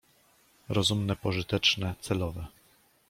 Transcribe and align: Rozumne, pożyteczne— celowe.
Rozumne, 0.69 1.15
pożyteczne— 1.15 1.95
celowe. 2.01 2.47